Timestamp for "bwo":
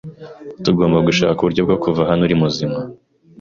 1.65-1.77